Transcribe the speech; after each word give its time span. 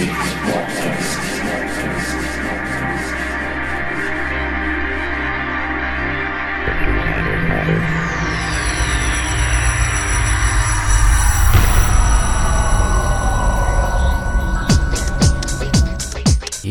E 0.00 0.02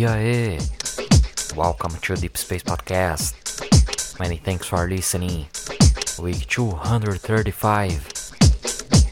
aí? 0.07 0.57
Welcome 1.55 1.99
to 2.01 2.15
Deep 2.15 2.35
Space 2.35 2.63
Podcast. 2.63 3.35
Many 4.19 4.37
thanks 4.37 4.65
for 4.65 4.87
listening. 4.87 5.45
Week 6.19 6.47
235. 6.47 8.07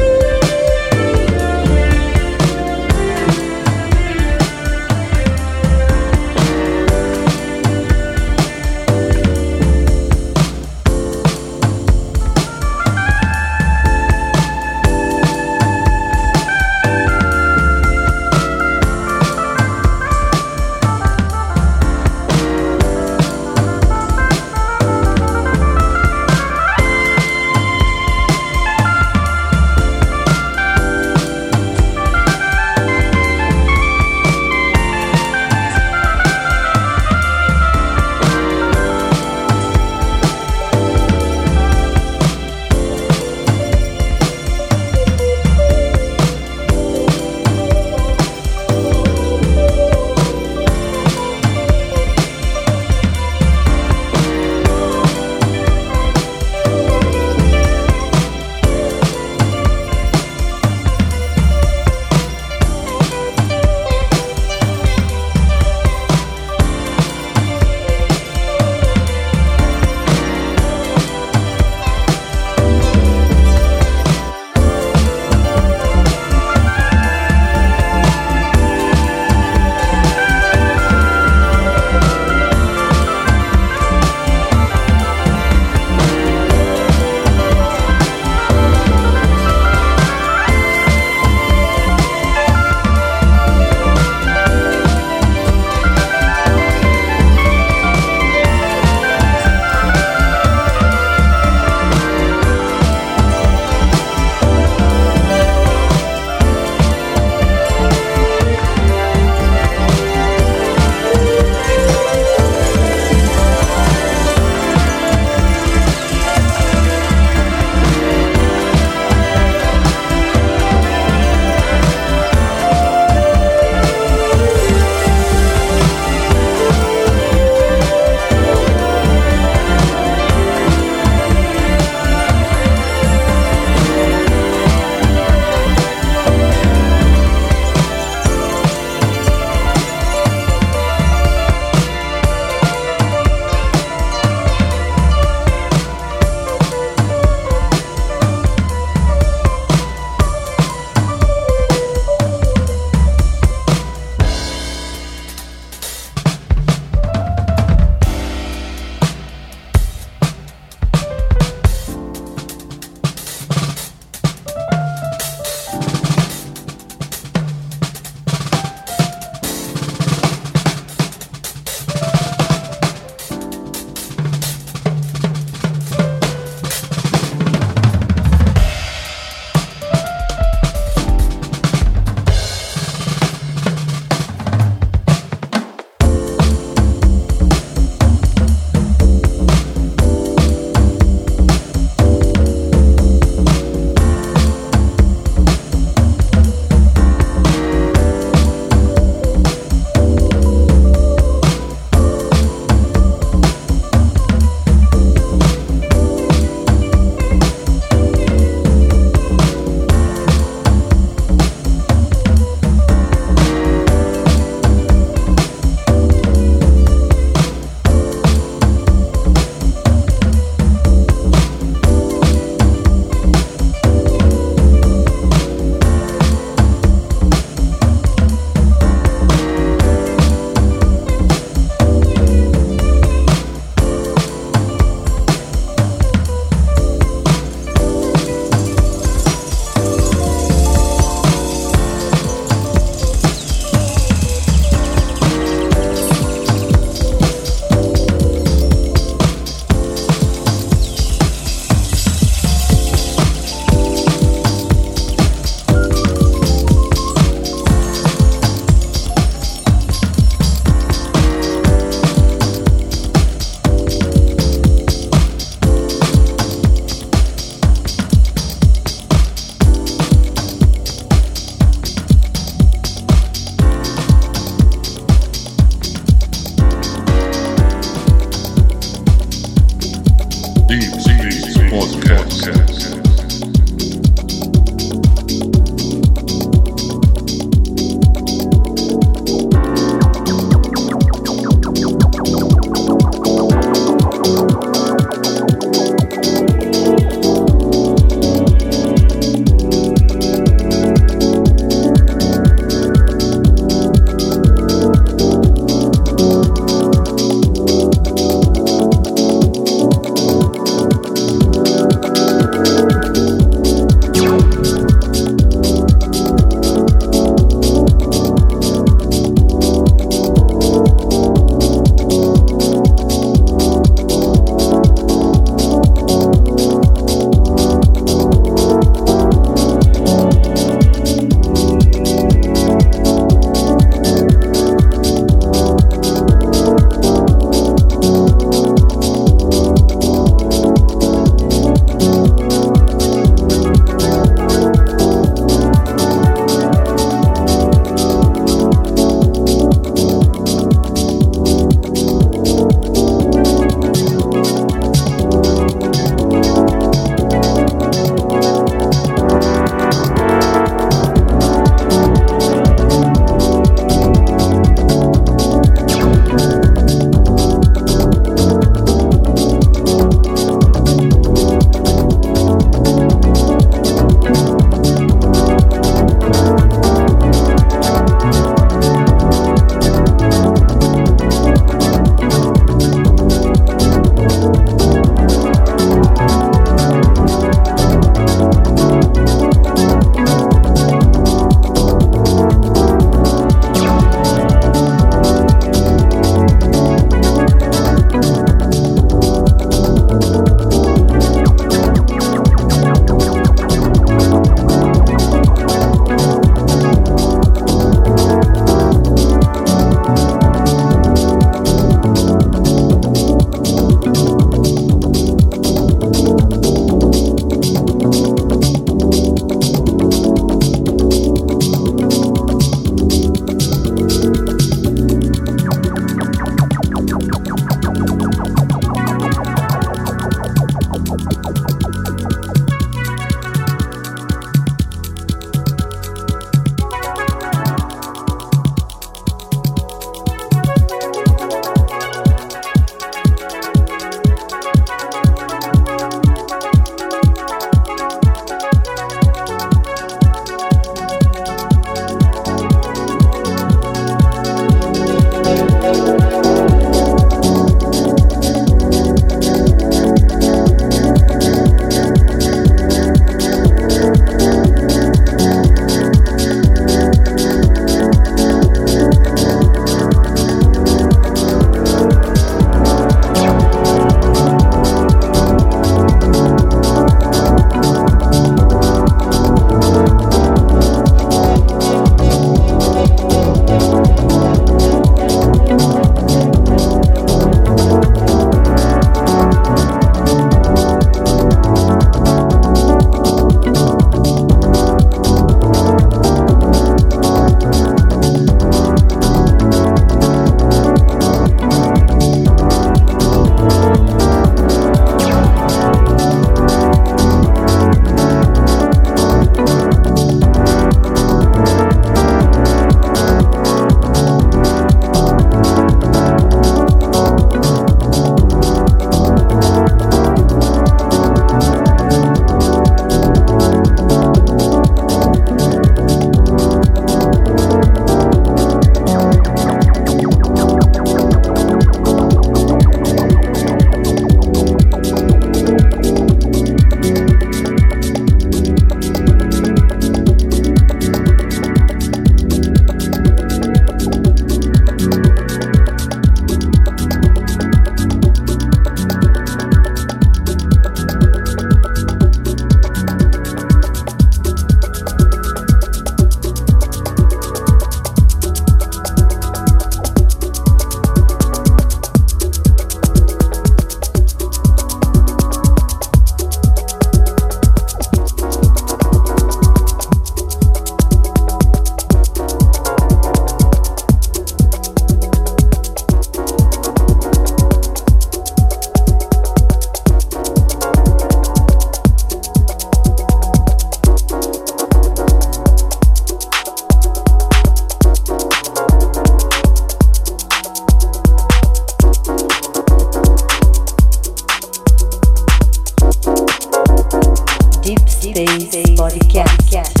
Deep 597.91 598.07
Space 598.07 598.95
Podcast. 598.95 600.00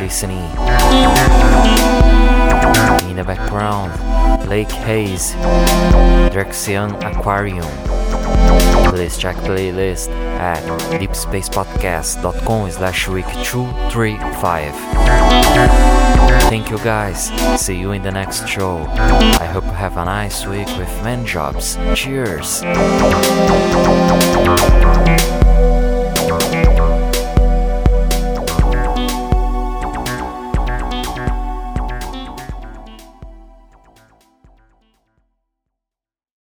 Listening. 0.00 0.44
In 3.08 3.16
the 3.16 3.24
background, 3.24 3.92
Lake 4.48 4.70
Haze, 4.70 5.32
Drexian 6.32 6.90
Aquarium. 7.04 7.68
Please 8.90 9.16
check 9.18 9.36
playlist 9.36 10.08
at 10.40 10.62
deepspacepodcast.com 11.00 12.70
slash 12.70 13.08
week 13.08 13.26
235. 13.44 14.74
Thank 16.48 16.70
you 16.70 16.78
guys. 16.78 17.30
See 17.60 17.78
you 17.78 17.92
in 17.92 18.02
the 18.02 18.10
next 18.10 18.48
show. 18.48 18.78
I 18.88 19.44
hope 19.44 19.64
you 19.64 19.70
have 19.72 19.96
a 19.96 20.04
nice 20.04 20.46
week 20.46 20.68
with 20.78 20.90
man 21.04 21.24
jobs. 21.24 21.76
Cheers. 21.94 22.62